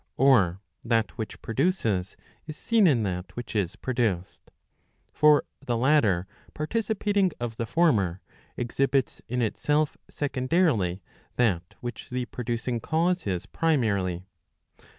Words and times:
Or 0.17 0.61
that 0.83 1.11
which 1.15 1.43
produces 1.43 2.17
is 2.47 2.57
seen 2.57 2.87
in 2.87 3.03
that 3.03 3.35
which 3.35 3.55
is 3.55 3.75
produced. 3.75 4.49
For 5.13 5.43
the 5.63 5.77
latter 5.77 6.25
participating 6.55 7.29
of 7.39 7.57
the 7.57 7.67
former, 7.67 8.19
exhibits 8.57 9.21
in 9.27 9.43
itself 9.43 9.97
secondarily 10.09 11.03
that 11.35 11.75
which 11.81 12.09
the 12.09 12.25
producing 12.25 12.79
cause 12.79 13.27
is 13.27 13.45
primarily. 13.45 14.25